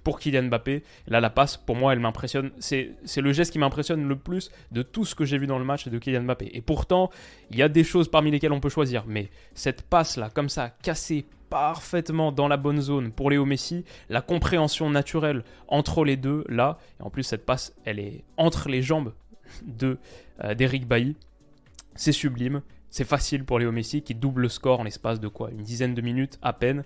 pour 0.03 0.19
Kylian 0.19 0.43
Mbappé. 0.43 0.83
Là, 1.07 1.19
la 1.19 1.29
passe, 1.29 1.57
pour 1.57 1.75
moi, 1.75 1.93
elle 1.93 1.99
m'impressionne. 1.99 2.51
C'est 2.59 2.95
le 3.17 3.33
geste 3.33 3.51
qui 3.51 3.59
m'impressionne 3.59 4.07
le 4.07 4.15
plus 4.15 4.51
de 4.71 4.81
tout 4.81 5.05
ce 5.05 5.15
que 5.15 5.25
j'ai 5.25 5.37
vu 5.37 5.47
dans 5.47 5.59
le 5.59 5.65
match 5.65 5.87
de 5.87 5.97
Kylian 5.97 6.23
Mbappé. 6.23 6.49
Et 6.53 6.61
pourtant, 6.61 7.09
il 7.51 7.57
y 7.57 7.63
a 7.63 7.69
des 7.69 7.83
choses 7.83 8.09
parmi 8.09 8.31
lesquelles 8.31 8.53
on 8.53 8.59
peut 8.59 8.69
choisir. 8.69 9.03
Mais 9.07 9.29
cette 9.53 9.83
passe-là, 9.83 10.29
comme 10.29 10.49
ça, 10.49 10.69
cassée 10.81 11.25
parfaitement 11.49 12.31
dans 12.31 12.47
la 12.47 12.57
bonne 12.57 12.79
zone 12.79 13.11
pour 13.11 13.29
Léo 13.29 13.45
Messi, 13.45 13.83
la 14.09 14.21
compréhension 14.21 14.89
naturelle 14.89 15.43
entre 15.67 16.05
les 16.05 16.15
deux, 16.15 16.43
là, 16.47 16.77
et 16.99 17.03
en 17.03 17.09
plus 17.09 17.23
cette 17.23 17.45
passe, 17.45 17.73
elle 17.85 17.99
est 17.99 18.23
entre 18.37 18.69
les 18.69 18.81
jambes 18.81 19.13
de 19.63 19.97
euh, 20.43 20.53
d'Eric 20.53 20.87
Bailly, 20.87 21.15
c'est 21.95 22.11
sublime, 22.11 22.61
c'est 22.89 23.03
facile 23.03 23.43
pour 23.43 23.59
Léo 23.59 23.71
Messi 23.71 24.01
qui 24.01 24.15
double 24.15 24.43
le 24.43 24.49
score 24.49 24.79
en 24.79 24.83
l'espace 24.83 25.19
de 25.19 25.27
quoi? 25.27 25.51
Une 25.51 25.63
dizaine 25.63 25.93
de 25.93 26.01
minutes 26.01 26.39
à 26.41 26.53
peine, 26.53 26.83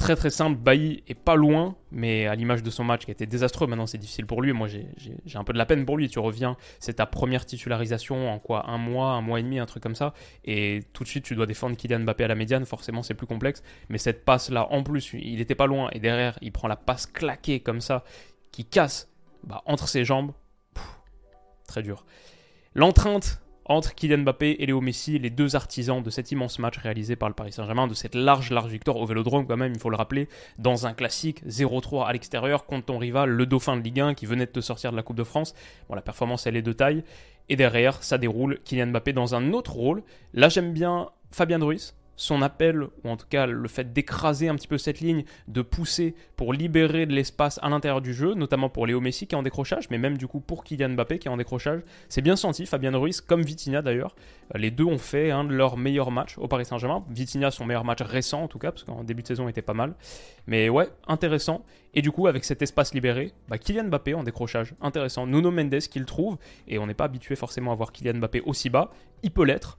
très 0.00 0.16
très 0.16 0.30
simple. 0.30 0.58
Bailly 0.58 1.04
est 1.06 1.14
pas 1.14 1.36
loin, 1.36 1.76
mais 1.92 2.26
à 2.26 2.34
l'image 2.34 2.62
de 2.62 2.70
son 2.70 2.82
match 2.82 3.04
qui 3.04 3.10
a 3.10 3.12
été 3.12 3.26
désastreux, 3.26 3.66
maintenant 3.66 3.86
c'est 3.86 3.98
difficile 3.98 4.26
pour 4.26 4.42
lui. 4.42 4.52
Moi 4.52 4.66
j'ai 4.66 5.38
un 5.38 5.44
peu 5.44 5.52
de 5.52 5.58
la 5.58 5.66
peine 5.66 5.84
pour 5.84 5.96
lui. 5.96 6.08
Tu 6.08 6.18
reviens, 6.18 6.56
c'est 6.80 6.94
ta 6.94 7.06
première 7.06 7.44
titularisation 7.44 8.32
en 8.32 8.38
quoi? 8.38 8.68
Un 8.68 8.78
mois, 8.78 9.12
un 9.12 9.20
mois 9.20 9.38
et 9.38 9.42
demi, 9.42 9.58
un 9.58 9.66
truc 9.66 9.82
comme 9.82 9.94
ça. 9.94 10.14
Et 10.44 10.80
tout 10.94 11.04
de 11.04 11.08
suite 11.08 11.24
tu 11.24 11.36
dois 11.36 11.46
défendre 11.46 11.76
Kylian 11.76 12.00
Mbappé 12.00 12.24
à 12.24 12.28
la 12.28 12.34
médiane, 12.34 12.64
forcément 12.64 13.02
c'est 13.02 13.14
plus 13.14 13.26
complexe. 13.26 13.62
Mais 13.90 13.98
cette 13.98 14.24
passe 14.24 14.50
là, 14.50 14.66
en 14.72 14.82
plus, 14.82 15.12
il 15.12 15.40
était 15.40 15.54
pas 15.54 15.66
loin. 15.66 15.90
Et 15.92 16.00
derrière, 16.00 16.38
il 16.40 16.50
prend 16.50 16.66
la 16.66 16.76
passe 16.76 17.06
claquée 17.06 17.60
comme 17.60 17.82
ça, 17.82 18.02
qui 18.50 18.64
casse 18.64 19.08
bah, 19.44 19.62
entre 19.66 19.86
ses 19.86 20.04
jambes. 20.04 20.32
très 21.68 21.82
dur. 21.82 22.06
L'entrainte 22.74 23.40
entre 23.70 23.94
Kylian 23.94 24.18
Mbappé 24.18 24.56
et 24.58 24.66
Léo 24.66 24.80
Messi, 24.80 25.20
les 25.20 25.30
deux 25.30 25.54
artisans 25.54 26.02
de 26.02 26.10
cet 26.10 26.32
immense 26.32 26.58
match 26.58 26.76
réalisé 26.78 27.14
par 27.14 27.28
le 27.28 27.36
Paris 27.36 27.52
Saint-Germain, 27.52 27.86
de 27.86 27.94
cette 27.94 28.16
large, 28.16 28.50
large 28.50 28.68
victoire 28.68 28.96
au 28.96 29.06
Vélodrome 29.06 29.46
quand 29.46 29.56
même, 29.56 29.72
il 29.72 29.78
faut 29.78 29.90
le 29.90 29.96
rappeler, 29.96 30.28
dans 30.58 30.88
un 30.88 30.92
classique 30.92 31.44
0-3 31.46 32.04
à 32.04 32.12
l'extérieur 32.12 32.66
contre 32.66 32.86
ton 32.86 32.98
rival, 32.98 33.30
le 33.30 33.46
Dauphin 33.46 33.76
de 33.76 33.82
Ligue 33.82 34.00
1 34.00 34.14
qui 34.14 34.26
venait 34.26 34.46
de 34.46 34.50
te 34.50 34.60
sortir 34.60 34.90
de 34.90 34.96
la 34.96 35.04
Coupe 35.04 35.16
de 35.16 35.22
France. 35.22 35.54
Bon, 35.88 35.94
la 35.94 36.02
performance 36.02 36.48
elle 36.48 36.56
est 36.56 36.62
de 36.62 36.72
taille. 36.72 37.04
Et 37.48 37.54
derrière, 37.54 38.02
ça 38.02 38.18
déroule 38.18 38.58
Kylian 38.64 38.88
Mbappé 38.88 39.12
dans 39.12 39.36
un 39.36 39.52
autre 39.52 39.74
rôle. 39.74 40.02
Là, 40.34 40.48
j'aime 40.48 40.72
bien 40.72 41.08
Fabien 41.30 41.62
Ruiz, 41.64 41.94
son 42.20 42.42
appel, 42.42 42.82
ou 42.82 43.08
en 43.08 43.16
tout 43.16 43.26
cas 43.28 43.46
le 43.46 43.66
fait 43.66 43.94
d'écraser 43.94 44.48
un 44.48 44.54
petit 44.54 44.68
peu 44.68 44.76
cette 44.76 45.00
ligne, 45.00 45.24
de 45.48 45.62
pousser 45.62 46.14
pour 46.36 46.52
libérer 46.52 47.06
de 47.06 47.14
l'espace 47.14 47.58
à 47.62 47.70
l'intérieur 47.70 48.02
du 48.02 48.12
jeu, 48.12 48.34
notamment 48.34 48.68
pour 48.68 48.86
Léo 48.86 49.00
Messi 49.00 49.26
qui 49.26 49.34
est 49.34 49.38
en 49.38 49.42
décrochage, 49.42 49.88
mais 49.88 49.96
même 49.96 50.18
du 50.18 50.26
coup 50.26 50.40
pour 50.40 50.62
Kylian 50.62 50.90
Mbappé 50.90 51.18
qui 51.18 51.28
est 51.28 51.30
en 51.30 51.38
décrochage. 51.38 51.80
C'est 52.10 52.20
bien 52.20 52.36
senti, 52.36 52.66
Fabien 52.66 52.94
Ruiz 52.94 53.22
comme 53.22 53.40
Vitinha 53.40 53.80
d'ailleurs. 53.80 54.14
Euh, 54.54 54.58
les 54.58 54.70
deux 54.70 54.84
ont 54.84 54.98
fait 54.98 55.30
un 55.30 55.44
de 55.44 55.54
leurs 55.54 55.78
meilleurs 55.78 56.10
matchs 56.10 56.36
au 56.36 56.46
Paris 56.46 56.66
Saint-Germain. 56.66 57.04
Vitinha 57.08 57.50
son 57.50 57.64
meilleur 57.64 57.84
match 57.84 58.02
récent 58.02 58.42
en 58.42 58.48
tout 58.48 58.58
cas, 58.58 58.70
parce 58.70 58.84
qu'en 58.84 59.02
début 59.02 59.22
de 59.22 59.28
saison 59.28 59.46
il 59.46 59.50
était 59.50 59.62
pas 59.62 59.72
mal. 59.72 59.94
Mais 60.46 60.68
ouais, 60.68 60.88
intéressant. 61.08 61.64
Et 61.94 62.02
du 62.02 62.10
coup, 62.10 62.26
avec 62.26 62.44
cet 62.44 62.60
espace 62.60 62.92
libéré, 62.92 63.32
bah, 63.48 63.56
Kylian 63.56 63.84
Mbappé 63.84 64.12
en 64.12 64.24
décrochage, 64.24 64.74
intéressant. 64.82 65.26
Nuno 65.26 65.50
Mendes 65.50 65.78
qui 65.78 65.98
le 65.98 66.04
trouve, 66.04 66.36
et 66.68 66.78
on 66.78 66.86
n'est 66.86 66.94
pas 66.94 67.04
habitué 67.04 67.34
forcément 67.34 67.72
à 67.72 67.74
voir 67.74 67.92
Kylian 67.92 68.18
Mbappé 68.18 68.42
aussi 68.42 68.68
bas. 68.68 68.90
Il 69.22 69.30
peut 69.30 69.44
l'être, 69.44 69.78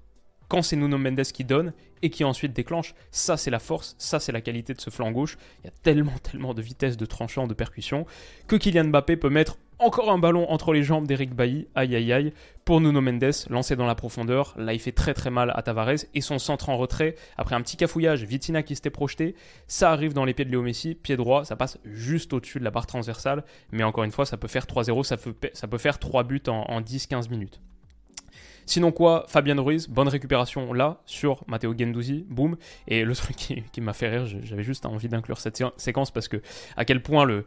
quand 0.51 0.63
c'est 0.63 0.75
Nuno 0.75 0.98
Mendes 0.98 1.24
qui 1.24 1.46
donne 1.46 1.72
et 2.01 2.10
qui 2.10 2.25
ensuite 2.25 2.51
déclenche. 2.51 2.93
Ça, 3.10 3.38
c'est 3.38 3.50
la 3.50 3.60
force, 3.60 3.96
ça, 3.98 4.20
c'est 4.20 4.34
la 4.34 4.41
qualité 4.41 4.74
de 4.74 4.81
ce 4.81 4.89
flanc 4.89 5.10
gauche. 5.10 5.38
Il 5.63 5.67
y 5.67 5.70
a 5.70 5.74
tellement, 5.81 6.17
tellement 6.22 6.53
de 6.53 6.62
vitesse, 6.62 6.98
de 6.98 7.05
tranchant, 7.05 7.48
de 7.48 7.53
percussion 7.53 8.05
que 8.50 8.58
Kylian 8.58 8.89
Mbappé 8.89 9.15
peut 9.15 9.29
mettre 9.29 9.58
encore 9.79 10.12
un 10.12 10.17
ballon 10.17 10.51
entre 10.51 10.74
les 10.74 10.84
jambes 10.84 11.08
d'Eric 11.08 11.34
Bailly. 11.34 11.70
Aïe, 11.74 11.96
aïe, 11.96 12.12
aïe. 12.12 12.34
Pour 12.65 12.81
Nuno 12.81 13.00
Mendes, 13.00 13.31
lancé 13.50 13.77
dans 13.77 13.86
la 13.86 13.96
profondeur. 13.96 14.53
Là, 14.58 14.74
il 14.74 14.79
fait 14.79 14.91
très, 14.91 15.13
très 15.13 15.29
mal 15.29 15.53
à 15.55 15.62
Tavares 15.62 16.03
et 16.13 16.20
son 16.20 16.38
centre 16.38 16.67
en 16.67 16.75
retrait. 16.75 17.15
Après 17.38 17.55
un 17.55 17.62
petit 17.62 17.77
cafouillage, 17.77 18.25
Vitina 18.25 18.62
qui 18.62 18.75
s'était 18.75 18.89
projeté. 18.89 19.36
Ça 19.67 19.93
arrive 19.93 20.12
dans 20.12 20.25
les 20.25 20.34
pieds 20.34 20.43
de 20.43 20.51
Léo 20.51 20.63
Messi. 20.63 20.96
Pied 20.96 21.15
droit, 21.15 21.46
ça 21.46 21.55
passe 21.55 21.79
juste 21.86 22.34
au-dessus 22.34 22.60
de 22.60 22.65
la 22.65 22.72
barre 22.72 22.88
transversale. 22.88 23.46
Mais 23.72 23.84
encore 23.84 24.03
une 24.03 24.12
fois, 24.12 24.25
ça 24.25 24.36
peut 24.36 24.50
faire 24.50 24.65
3-0. 24.65 25.03
Ça 25.03 25.15
peut, 25.67 25.77
faire 25.77 25.98
3 25.98 26.25
buts 26.25 26.43
en 26.50 26.81
10-15 26.81 27.29
minutes. 27.29 27.62
Sinon 28.65 28.91
quoi, 28.91 29.25
Fabien 29.27 29.60
Ruiz, 29.60 29.88
bonne 29.88 30.08
récupération 30.08 30.74
là 30.74 31.01
sur 31.06 31.44
Matteo 31.48 31.74
Gendouzi, 31.77 32.25
boum. 32.30 32.58
Et 32.88 33.03
le 33.03 33.15
truc 33.15 33.36
qui, 33.36 33.82
m'a 33.82 33.94
fait 33.94 34.10
rire, 34.10 34.25
j'avais 34.44 34.63
juste 34.63 34.86
envie 34.86 35.10
d'inclure 35.10 35.39
cette 35.39 35.63
séquence 35.77 36.12
parce 36.12 36.27
que 36.27 36.41
à 36.77 36.86
quel 36.86 37.01
point 37.01 37.25
le, 37.25 37.46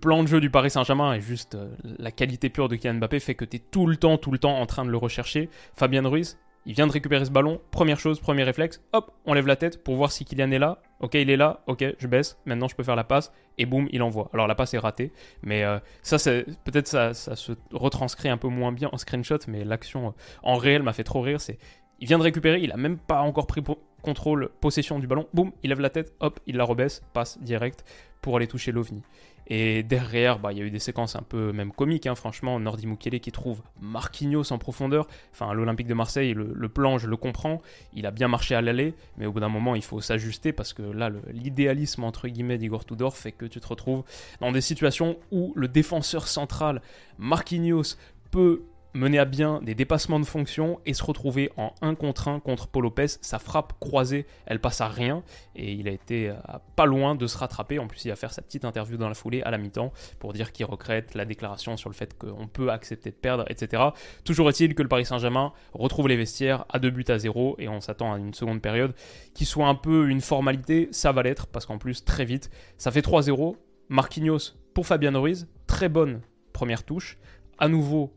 plan 0.00 0.22
de 0.22 0.28
jeu 0.28 0.40
du 0.40 0.50
Paris 0.50 0.70
Saint-Germain 0.70 1.14
et 1.14 1.20
juste 1.20 1.54
euh, 1.54 1.68
la 1.98 2.10
qualité 2.10 2.50
pure 2.50 2.68
de 2.68 2.76
Kylian 2.76 2.94
Mbappé 2.94 3.20
fait 3.20 3.34
que 3.34 3.44
tu 3.44 3.56
es 3.56 3.60
tout 3.60 3.86
le 3.86 3.96
temps, 3.96 4.18
tout 4.18 4.32
le 4.32 4.38
temps 4.38 4.58
en 4.58 4.66
train 4.66 4.84
de 4.84 4.90
le 4.90 4.96
rechercher. 4.96 5.48
Fabien 5.74 6.06
Ruiz, 6.06 6.38
il 6.66 6.74
vient 6.74 6.86
de 6.86 6.92
récupérer 6.92 7.24
ce 7.24 7.30
ballon. 7.30 7.60
Première 7.70 7.98
chose, 7.98 8.20
premier 8.20 8.42
réflexe, 8.42 8.82
hop, 8.92 9.12
on 9.24 9.34
lève 9.34 9.46
la 9.46 9.56
tête 9.56 9.82
pour 9.82 9.94
voir 9.94 10.10
si 10.12 10.24
Kylian 10.24 10.50
est 10.50 10.58
là. 10.58 10.82
Ok, 11.00 11.14
il 11.14 11.30
est 11.30 11.36
là. 11.36 11.62
Ok, 11.66 11.84
je 11.98 12.06
baisse. 12.06 12.38
Maintenant, 12.44 12.68
je 12.68 12.74
peux 12.74 12.82
faire 12.82 12.96
la 12.96 13.04
passe. 13.04 13.32
Et 13.56 13.66
boum, 13.66 13.88
il 13.92 14.02
envoie. 14.02 14.28
Alors, 14.34 14.46
la 14.46 14.54
passe 14.54 14.74
est 14.74 14.78
ratée. 14.78 15.12
Mais 15.42 15.62
euh, 15.62 15.78
ça, 16.02 16.16
peut-être 16.64 16.88
ça, 16.88 17.14
ça 17.14 17.36
se 17.36 17.52
retranscrit 17.72 18.28
un 18.28 18.36
peu 18.36 18.48
moins 18.48 18.72
bien 18.72 18.88
en 18.92 18.98
screenshot. 18.98 19.38
Mais 19.46 19.64
l'action 19.64 20.08
euh, 20.08 20.10
en 20.42 20.56
réel 20.56 20.82
m'a 20.82 20.92
fait 20.92 21.04
trop 21.04 21.20
rire. 21.20 21.40
C'est 21.40 21.58
il 21.98 22.08
vient 22.08 22.18
de 22.18 22.22
récupérer, 22.22 22.60
il 22.60 22.72
a 22.72 22.76
même 22.76 22.98
pas 22.98 23.20
encore 23.20 23.46
pris 23.46 23.62
contrôle, 24.02 24.50
possession 24.60 24.98
du 24.98 25.06
ballon, 25.06 25.26
boum, 25.32 25.52
il 25.62 25.70
lève 25.70 25.80
la 25.80 25.90
tête, 25.90 26.14
hop, 26.20 26.40
il 26.46 26.56
la 26.56 26.64
rebaisse, 26.64 27.02
passe 27.12 27.38
direct 27.40 27.84
pour 28.20 28.36
aller 28.36 28.46
toucher 28.46 28.72
l'OVNI. 28.72 29.02
Et 29.48 29.82
derrière, 29.82 30.38
bah, 30.38 30.52
il 30.52 30.58
y 30.58 30.62
a 30.62 30.64
eu 30.64 30.70
des 30.70 30.80
séquences 30.80 31.14
un 31.14 31.22
peu 31.22 31.52
même 31.52 31.72
comiques, 31.72 32.06
hein, 32.06 32.14
franchement. 32.14 32.58
Nordi 32.58 32.86
Mukele 32.86 33.20
qui 33.20 33.30
trouve 33.30 33.62
Marquinhos 33.80 34.52
en 34.52 34.58
profondeur. 34.58 35.06
Enfin, 35.32 35.52
l'Olympique 35.52 35.86
de 35.86 35.94
Marseille, 35.94 36.34
le, 36.34 36.68
plan, 36.68 36.98
je 36.98 37.06
le 37.06 37.16
comprends. 37.16 37.62
Il 37.92 38.06
a 38.06 38.10
bien 38.10 38.28
marché 38.28 38.54
à 38.54 38.60
l'aller, 38.60 38.94
mais 39.16 39.26
au 39.26 39.32
bout 39.32 39.40
d'un 39.40 39.48
moment, 39.48 39.74
il 39.74 39.82
faut 39.82 40.00
s'ajuster 40.00 40.52
parce 40.52 40.72
que 40.72 40.82
là, 40.82 41.10
l'idéalisme, 41.30 42.04
entre 42.04 42.28
guillemets, 42.28 42.58
d'Igor 42.58 42.84
Tudor 42.84 43.16
fait 43.16 43.32
que 43.32 43.46
tu 43.46 43.60
te 43.60 43.68
retrouves 43.68 44.02
dans 44.40 44.50
des 44.50 44.60
situations 44.60 45.16
où 45.30 45.52
le 45.54 45.68
défenseur 45.68 46.26
central, 46.26 46.82
Marquinhos, 47.18 47.96
peut 48.30 48.62
mener 48.96 49.18
à 49.18 49.24
bien 49.24 49.60
des 49.62 49.74
dépassements 49.74 50.18
de 50.18 50.24
fonction 50.24 50.80
et 50.86 50.94
se 50.94 51.04
retrouver 51.04 51.50
en 51.56 51.72
1 51.82 51.94
contre 51.94 52.28
1 52.28 52.40
contre 52.40 52.68
Paul 52.68 52.84
Lopez. 52.84 53.06
Sa 53.20 53.38
frappe 53.38 53.74
croisée, 53.78 54.26
elle 54.46 54.60
passe 54.60 54.80
à 54.80 54.88
rien 54.88 55.22
et 55.54 55.72
il 55.72 55.88
a 55.88 55.92
été 55.92 56.32
pas 56.74 56.86
loin 56.86 57.14
de 57.14 57.26
se 57.26 57.38
rattraper. 57.38 57.78
En 57.78 57.86
plus, 57.86 58.04
il 58.04 58.08
va 58.08 58.16
faire 58.16 58.32
sa 58.32 58.42
petite 58.42 58.64
interview 58.64 58.96
dans 58.96 59.08
la 59.08 59.14
foulée 59.14 59.42
à 59.42 59.50
la 59.50 59.58
mi-temps 59.58 59.92
pour 60.18 60.32
dire 60.32 60.52
qu'il 60.52 60.66
regrette 60.66 61.14
la 61.14 61.24
déclaration 61.24 61.76
sur 61.76 61.90
le 61.90 61.94
fait 61.94 62.16
qu'on 62.18 62.48
peut 62.48 62.70
accepter 62.70 63.10
de 63.10 63.16
perdre, 63.16 63.44
etc. 63.48 63.82
Toujours 64.24 64.48
est-il 64.48 64.74
que 64.74 64.82
le 64.82 64.88
Paris 64.88 65.04
Saint-Germain 65.04 65.52
retrouve 65.72 66.08
les 66.08 66.16
vestiaires 66.16 66.64
à 66.68 66.78
2 66.78 66.90
buts 66.90 67.04
à 67.08 67.18
0 67.18 67.56
et 67.58 67.68
on 67.68 67.80
s'attend 67.80 68.14
à 68.14 68.18
une 68.18 68.34
seconde 68.34 68.60
période 68.60 68.94
qui 69.34 69.44
soit 69.44 69.68
un 69.68 69.74
peu 69.74 70.08
une 70.08 70.20
formalité. 70.20 70.88
Ça 70.90 71.12
va 71.12 71.22
l'être 71.22 71.46
parce 71.46 71.66
qu'en 71.66 71.78
plus, 71.78 72.04
très 72.04 72.24
vite, 72.24 72.50
ça 72.78 72.90
fait 72.90 73.04
3-0. 73.04 73.56
Marquinhos 73.88 74.54
pour 74.74 74.86
Fabien 74.86 75.16
Ruiz, 75.16 75.48
très 75.66 75.88
bonne 75.88 76.20
première 76.52 76.84
touche. 76.84 77.18
À 77.58 77.68
nouveau, 77.68 78.12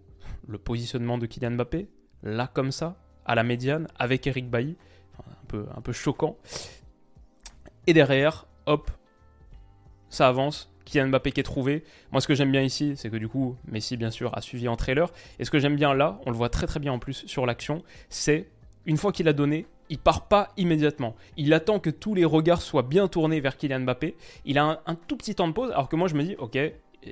le 0.50 0.58
positionnement 0.58 1.18
de 1.18 1.26
Kylian 1.26 1.52
Mbappé, 1.52 1.88
là 2.24 2.50
comme 2.52 2.72
ça, 2.72 2.98
à 3.26 3.36
la 3.36 3.44
médiane, 3.44 3.88
avec 3.98 4.26
Eric 4.28 4.50
Bailly, 4.50 4.76
un, 5.20 5.46
peu, 5.48 5.66
un 5.76 5.82
peu 5.82 5.94
choquant. 5.94 6.38
Et 7.88 7.94
derrière, 7.94 8.48
hop, 8.66 8.92
ça 10.10 10.28
avance. 10.28 10.74
Kylian 10.86 11.10
Mbappé 11.10 11.32
qui 11.32 11.40
est 11.40 11.44
trouvé. 11.44 11.84
Moi, 12.12 12.20
ce 12.20 12.28
que 12.28 12.34
j'aime 12.34 12.52
bien 12.52 12.64
ici, 12.64 12.94
c'est 12.98 13.12
que 13.12 13.18
du 13.18 13.28
coup, 13.28 13.56
Messi, 13.68 13.96
bien 13.96 14.10
sûr, 14.10 14.36
a 14.36 14.42
suivi 14.42 14.68
en 14.68 14.76
trailer. 14.76 15.12
Et 15.38 15.46
ce 15.46 15.52
que 15.52 15.60
j'aime 15.60 15.76
bien 15.76 15.94
là, 15.94 16.20
on 16.26 16.32
le 16.32 16.36
voit 16.36 16.50
très 16.50 16.66
très 16.66 16.80
bien 16.80 16.92
en 16.92 16.98
plus 16.98 17.28
sur 17.28 17.46
l'action, 17.46 17.84
c'est 18.10 18.50
une 18.88 18.98
fois 18.98 19.12
qu'il 19.12 19.28
a 19.28 19.34
donné, 19.34 19.68
il 19.90 20.00
part 20.00 20.28
pas 20.28 20.50
immédiatement. 20.58 21.16
Il 21.38 21.54
attend 21.54 21.80
que 21.80 21.92
tous 21.92 22.16
les 22.16 22.26
regards 22.26 22.64
soient 22.64 22.82
bien 22.82 23.08
tournés 23.08 23.40
vers 23.40 23.56
Kylian 23.56 23.82
Mbappé. 23.82 24.16
Il 24.46 24.58
a 24.58 24.64
un, 24.64 24.80
un 24.88 24.96
tout 24.96 25.16
petit 25.16 25.36
temps 25.36 25.48
de 25.48 25.54
pause, 25.54 25.70
alors 25.72 25.90
que 25.90 25.96
moi 25.96 26.08
je 26.08 26.16
me 26.16 26.24
dis, 26.24 26.36
ok, 26.40 26.58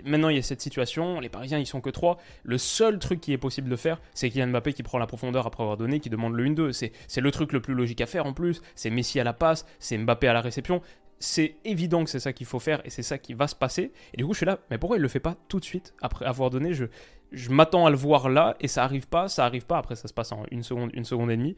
Maintenant, 0.04 0.30
il 0.30 0.36
y 0.36 0.40
a 0.40 0.42
cette 0.42 0.62
situation, 0.62 1.20
les 1.20 1.30
Parisiens, 1.30 1.60
ils 1.60 1.66
sont 1.66 1.82
que 1.82 1.90
3. 1.90 2.18
Le 2.44 2.58
seul 2.58 3.00
truc 3.00 3.22
qui 3.22 3.32
est 3.34 3.38
possible 3.38 3.70
de 3.70 3.76
faire, 3.76 4.02
c'est 4.14 4.30
Kylian 4.30 4.48
Mbappé 4.48 4.74
qui 4.74 4.84
prend 4.84 4.98
la 4.98 5.08
profondeur 5.08 5.48
après 5.48 5.64
avoir 5.64 5.78
donné, 5.78 6.00
qui 6.00 6.10
demande 6.10 6.34
le 6.34 6.46
1-2. 6.46 6.72
C'est 7.08 7.22
le 7.22 7.32
truc 7.32 7.54
le 7.54 7.62
plus 7.62 7.74
logique 7.74 8.02
à 8.02 8.06
faire 8.06 8.26
en 8.26 8.34
plus. 8.34 8.62
C'est 8.76 8.90
Messi 8.90 9.20
à 9.20 9.24
la 9.24 9.34
passe, 9.34 9.66
c'est 9.80 9.98
Mbappé 9.98 10.28
à 10.28 10.34
la 10.34 10.42
réception. 10.42 10.82
C'est 11.20 11.56
évident 11.66 12.04
que 12.04 12.10
c'est 12.10 12.20
ça 12.20 12.32
qu'il 12.32 12.46
faut 12.46 12.60
faire 12.60 12.82
et 12.86 12.92
c'est 12.92 13.02
ça 13.02 13.18
qui 13.18 13.34
va 13.34 13.48
se 13.48 13.56
passer. 13.56 13.92
Et 14.14 14.18
du 14.18 14.26
coup, 14.26 14.34
je 14.34 14.38
suis 14.38 14.46
là, 14.46 14.60
mais 14.70 14.78
pourquoi 14.78 14.98
il 14.98 15.02
le 15.02 15.08
fait 15.08 15.20
pas 15.20 15.36
tout 15.48 15.60
de 15.60 15.66
suite 15.66 15.96
après 16.02 16.26
avoir 16.26 16.50
donné? 16.50 16.74
Je, 16.74 16.86
je 17.32 17.50
m'attends 17.50 17.86
à 17.86 17.90
le 17.90 17.96
voir 17.96 18.30
là 18.30 18.56
et 18.60 18.68
ça 18.68 18.84
arrive 18.84 19.08
pas, 19.08 19.28
ça 19.28 19.46
arrive 19.46 19.66
pas. 19.66 19.78
Après, 19.78 19.96
ça 19.96 20.08
se 20.08 20.14
passe 20.14 20.32
en 20.32 20.44
une 20.52 20.64
seconde, 20.64 20.92
une 20.94 21.06
seconde 21.06 21.32
et 21.32 21.38
demie. 21.38 21.56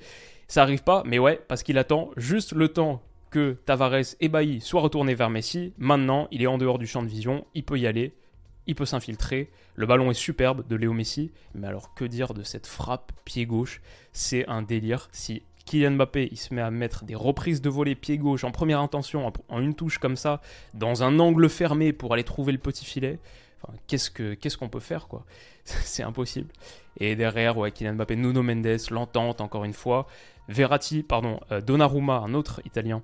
Ça 0.47 0.61
arrive 0.61 0.83
pas, 0.83 1.03
mais 1.05 1.19
ouais, 1.19 1.41
parce 1.47 1.63
qu'il 1.63 1.77
attend 1.77 2.11
juste 2.15 2.53
le 2.53 2.69
temps 2.69 3.01
que 3.29 3.57
Tavares 3.65 4.15
et 4.19 4.29
Bailly 4.29 4.61
soient 4.61 4.81
retournés 4.81 5.15
vers 5.15 5.29
Messi. 5.29 5.73
Maintenant, 5.77 6.27
il 6.31 6.41
est 6.41 6.47
en 6.47 6.57
dehors 6.57 6.79
du 6.79 6.87
champ 6.87 7.03
de 7.03 7.07
vision, 7.07 7.45
il 7.53 7.63
peut 7.63 7.77
y 7.77 7.87
aller, 7.87 8.13
il 8.67 8.75
peut 8.75 8.85
s'infiltrer. 8.85 9.49
Le 9.75 9.85
ballon 9.85 10.11
est 10.11 10.15
superbe 10.15 10.67
de 10.67 10.75
Léo 10.75 10.93
Messi, 10.93 11.31
mais 11.55 11.67
alors 11.67 11.93
que 11.93 12.05
dire 12.05 12.33
de 12.33 12.43
cette 12.43 12.67
frappe 12.67 13.11
pied 13.25 13.45
gauche? 13.45 13.81
C'est 14.13 14.47
un 14.47 14.61
délire. 14.61 15.09
Si 15.11 15.43
Kylian 15.65 15.91
Mbappé 15.91 16.29
il 16.31 16.37
se 16.37 16.53
met 16.53 16.61
à 16.61 16.71
mettre 16.71 17.05
des 17.05 17.15
reprises 17.15 17.61
de 17.61 17.69
volée 17.69 17.95
pied 17.95 18.17
gauche 18.17 18.43
en 18.43 18.51
première 18.51 18.79
intention, 18.79 19.31
en 19.49 19.61
une 19.61 19.75
touche 19.75 19.97
comme 19.97 20.15
ça, 20.15 20.41
dans 20.73 21.03
un 21.03 21.19
angle 21.19 21.49
fermé 21.49 21.93
pour 21.93 22.13
aller 22.13 22.23
trouver 22.23 22.51
le 22.51 22.57
petit 22.57 22.85
filet, 22.85 23.19
qu'est-ce 23.87 24.09
qu'on 24.09 24.49
ce 24.49 24.57
qu'on 24.57 24.69
peut 24.69 24.79
faire 24.79 25.07
quoi? 25.07 25.25
C'est 25.63 26.03
impossible. 26.03 26.49
Et 26.99 27.15
derrière, 27.15 27.57
ouais, 27.57 27.71
Kylian 27.71 27.93
Mbappé, 27.93 28.15
Nuno 28.15 28.43
Mendes, 28.43 28.77
l'entente 28.91 29.41
encore 29.41 29.63
une 29.63 29.73
fois. 29.73 30.07
Verratti, 30.47 31.03
pardon, 31.03 31.39
euh, 31.51 31.61
Donnarumma, 31.61 32.17
un 32.17 32.33
autre 32.33 32.61
Italien, 32.65 33.03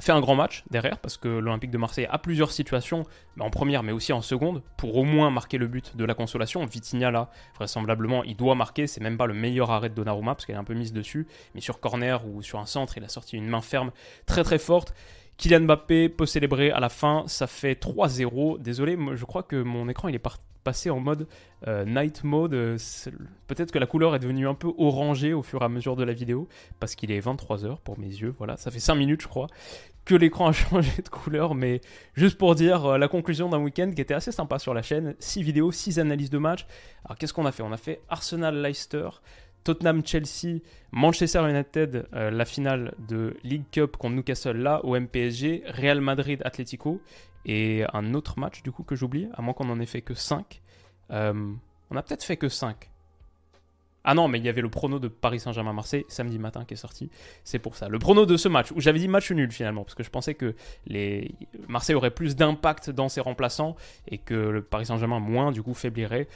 fait 0.00 0.12
un 0.12 0.20
grand 0.20 0.34
match 0.34 0.64
derrière 0.70 0.98
parce 0.98 1.16
que 1.16 1.28
l'Olympique 1.28 1.70
de 1.70 1.78
Marseille 1.78 2.06
a 2.10 2.18
plusieurs 2.18 2.52
situations, 2.52 3.04
en 3.38 3.50
première 3.50 3.82
mais 3.82 3.92
aussi 3.92 4.12
en 4.12 4.22
seconde, 4.22 4.62
pour 4.76 4.96
au 4.96 5.04
moins 5.04 5.30
marquer 5.30 5.58
le 5.58 5.66
but 5.66 5.96
de 5.96 6.04
la 6.04 6.14
consolation. 6.14 6.64
Vitinha 6.64 7.10
là, 7.10 7.30
vraisemblablement, 7.56 8.24
il 8.24 8.36
doit 8.36 8.54
marquer, 8.54 8.86
c'est 8.86 9.00
même 9.00 9.16
pas 9.16 9.26
le 9.26 9.34
meilleur 9.34 9.70
arrêt 9.70 9.88
de 9.88 9.94
Donnarumma 9.94 10.34
parce 10.34 10.46
qu'elle 10.46 10.56
est 10.56 10.60
un 10.60 10.64
peu 10.64 10.74
mise 10.74 10.92
dessus, 10.92 11.26
mais 11.54 11.60
sur 11.60 11.80
corner 11.80 12.26
ou 12.26 12.42
sur 12.42 12.58
un 12.58 12.66
centre, 12.66 12.96
il 12.96 13.04
a 13.04 13.08
sorti 13.08 13.36
une 13.36 13.48
main 13.48 13.60
ferme 13.60 13.90
très 14.26 14.44
très 14.44 14.58
forte. 14.58 14.94
Kylian 15.36 15.60
Mbappé 15.60 16.10
peut 16.10 16.26
célébrer 16.26 16.70
à 16.70 16.80
la 16.80 16.90
fin, 16.90 17.24
ça 17.26 17.46
fait 17.46 17.80
3-0. 17.80 18.60
Désolé, 18.60 18.98
je 19.14 19.24
crois 19.24 19.42
que 19.42 19.56
mon 19.56 19.88
écran 19.88 20.08
il 20.08 20.14
est 20.14 20.18
passé 20.64 20.90
en 20.90 21.00
mode 21.00 21.26
euh, 21.66 21.84
night 21.84 22.24
mode. 22.24 22.54
Euh, 22.54 22.78
peut-être 23.46 23.72
que 23.72 23.78
la 23.78 23.86
couleur 23.86 24.14
est 24.14 24.18
devenue 24.18 24.48
un 24.48 24.54
peu 24.54 24.72
orangée 24.78 25.32
au 25.32 25.42
fur 25.42 25.62
et 25.62 25.64
à 25.64 25.68
mesure 25.68 25.96
de 25.96 26.04
la 26.04 26.12
vidéo, 26.12 26.48
parce 26.78 26.94
qu'il 26.94 27.10
est 27.10 27.20
23h 27.20 27.78
pour 27.80 27.98
mes 27.98 28.06
yeux. 28.06 28.34
Voilà, 28.38 28.56
ça 28.56 28.70
fait 28.70 28.80
5 28.80 28.94
minutes, 28.94 29.22
je 29.22 29.28
crois, 29.28 29.48
que 30.04 30.14
l'écran 30.14 30.48
a 30.48 30.52
changé 30.52 31.02
de 31.02 31.08
couleur. 31.08 31.54
Mais 31.54 31.80
juste 32.14 32.38
pour 32.38 32.54
dire 32.54 32.86
euh, 32.86 32.98
la 32.98 33.08
conclusion 33.08 33.48
d'un 33.48 33.58
week-end 33.58 33.90
qui 33.94 34.00
était 34.00 34.14
assez 34.14 34.32
sympa 34.32 34.58
sur 34.58 34.74
la 34.74 34.82
chaîne 34.82 35.14
6 35.18 35.42
vidéos, 35.42 35.72
6 35.72 35.98
analyses 35.98 36.30
de 36.30 36.38
match. 36.38 36.66
Alors 37.04 37.18
qu'est-ce 37.18 37.34
qu'on 37.34 37.46
a 37.46 37.52
fait? 37.52 37.62
On 37.62 37.72
a 37.72 37.78
fait 37.78 38.00
Arsenal-Leicester. 38.08 39.08
Tottenham-Chelsea, 39.64 40.60
Manchester 40.92 41.48
United, 41.48 42.08
euh, 42.14 42.30
la 42.30 42.44
finale 42.44 42.94
de 43.08 43.36
League 43.44 43.64
Cup 43.70 43.96
contre 43.96 44.16
Newcastle 44.16 44.56
là 44.56 44.84
au 44.84 44.98
MPSG, 44.98 45.64
Real 45.66 46.00
Madrid-Atlético 46.00 47.00
et 47.44 47.84
un 47.92 48.14
autre 48.14 48.38
match 48.38 48.62
du 48.62 48.72
coup 48.72 48.82
que 48.82 48.96
j'oublie, 48.96 49.28
à 49.34 49.42
moins 49.42 49.54
qu'on 49.54 49.70
en 49.70 49.80
ait 49.80 49.86
fait 49.86 50.02
que 50.02 50.14
5. 50.14 50.60
Euh, 51.10 51.52
on 51.90 51.96
a 51.96 52.02
peut-être 52.02 52.24
fait 52.24 52.36
que 52.36 52.48
5. 52.48 52.90
Ah 54.02 54.14
non, 54.14 54.28
mais 54.28 54.38
il 54.38 54.44
y 54.44 54.48
avait 54.48 54.62
le 54.62 54.70
prono 54.70 54.98
de 54.98 55.08
Paris 55.08 55.40
Saint-Germain-Marseille 55.40 56.06
samedi 56.08 56.38
matin 56.38 56.64
qui 56.64 56.74
est 56.74 56.78
sorti. 56.78 57.10
C'est 57.44 57.58
pour 57.58 57.76
ça. 57.76 57.88
Le 57.88 57.98
prono 57.98 58.24
de 58.24 58.36
ce 58.38 58.48
match, 58.48 58.72
où 58.72 58.80
j'avais 58.80 58.98
dit 58.98 59.08
match 59.08 59.30
nul 59.30 59.52
finalement, 59.52 59.84
parce 59.84 59.94
que 59.94 60.02
je 60.02 60.10
pensais 60.10 60.34
que 60.34 60.54
les... 60.86 61.34
Marseille 61.68 61.94
aurait 61.94 62.10
plus 62.10 62.34
d'impact 62.34 62.90
dans 62.90 63.10
ses 63.10 63.20
remplaçants 63.20 63.76
et 64.08 64.16
que 64.16 64.34
le 64.34 64.62
Paris 64.62 64.86
Saint-Germain 64.86 65.20
moins, 65.20 65.52
du 65.52 65.62
coup, 65.62 65.74
faiblirait. 65.74 66.28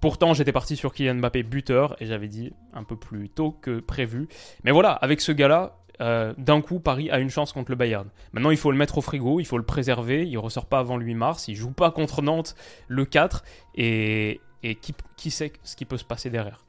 Pourtant, 0.00 0.32
j'étais 0.32 0.52
parti 0.52 0.76
sur 0.76 0.92
Kylian 0.92 1.16
Mbappé 1.16 1.42
buteur 1.42 1.96
et 2.00 2.06
j'avais 2.06 2.28
dit 2.28 2.52
un 2.72 2.84
peu 2.84 2.96
plus 2.96 3.28
tôt 3.28 3.52
que 3.52 3.80
prévu. 3.80 4.28
Mais 4.62 4.70
voilà, 4.70 4.92
avec 4.92 5.20
ce 5.20 5.32
gars-là, 5.32 5.78
euh, 6.00 6.34
d'un 6.38 6.60
coup, 6.60 6.78
Paris 6.78 7.10
a 7.10 7.18
une 7.18 7.30
chance 7.30 7.52
contre 7.52 7.70
le 7.70 7.76
Bayern. 7.76 8.08
Maintenant, 8.32 8.50
il 8.50 8.56
faut 8.56 8.70
le 8.70 8.78
mettre 8.78 8.98
au 8.98 9.00
frigo, 9.00 9.40
il 9.40 9.44
faut 9.44 9.58
le 9.58 9.64
préserver. 9.64 10.26
Il 10.26 10.38
ressort 10.38 10.66
pas 10.66 10.78
avant 10.78 10.96
le 10.96 11.04
8 11.04 11.14
mars. 11.14 11.48
Il 11.48 11.56
joue 11.56 11.72
pas 11.72 11.90
contre 11.90 12.22
Nantes 12.22 12.54
le 12.86 13.04
4. 13.04 13.44
Et, 13.74 14.40
qui, 14.62 14.94
qui, 15.16 15.30
sait 15.30 15.52
ce 15.62 15.76
qui 15.76 15.84
peut 15.84 15.98
se 15.98 16.04
passer 16.04 16.30
derrière. 16.30 16.64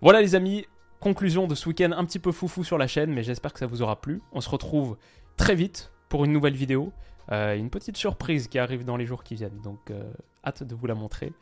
Voilà, 0.00 0.20
les 0.20 0.34
amis. 0.34 0.66
Conclusion 1.00 1.46
de 1.46 1.54
ce 1.54 1.66
week-end 1.66 1.92
un 1.96 2.04
petit 2.04 2.18
peu 2.18 2.30
foufou 2.30 2.62
sur 2.62 2.76
la 2.76 2.86
chaîne, 2.86 3.10
mais 3.10 3.22
j'espère 3.22 3.54
que 3.54 3.58
ça 3.58 3.66
vous 3.66 3.80
aura 3.80 4.02
plu. 4.02 4.20
On 4.32 4.42
se 4.42 4.50
retrouve 4.50 4.98
très 5.38 5.54
vite 5.54 5.92
pour 6.10 6.26
une 6.26 6.32
nouvelle 6.32 6.54
vidéo. 6.54 6.92
Euh, 7.32 7.56
une 7.56 7.70
petite 7.70 7.96
surprise 7.96 8.48
qui 8.48 8.58
arrive 8.58 8.84
dans 8.84 8.98
les 8.98 9.06
jours 9.06 9.24
qui 9.24 9.34
viennent. 9.34 9.60
Donc, 9.62 9.90
euh, 9.90 10.12
hâte 10.44 10.62
de 10.62 10.74
vous 10.74 10.86
la 10.86 10.94
montrer. 10.94 11.32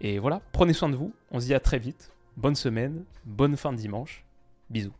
Et 0.00 0.18
voilà, 0.18 0.40
prenez 0.52 0.72
soin 0.72 0.88
de 0.88 0.96
vous. 0.96 1.12
On 1.30 1.40
se 1.40 1.46
dit 1.46 1.54
à 1.54 1.60
très 1.60 1.78
vite. 1.78 2.12
Bonne 2.36 2.54
semaine, 2.54 3.04
bonne 3.24 3.56
fin 3.56 3.72
de 3.72 3.78
dimanche. 3.78 4.24
Bisous. 4.68 4.92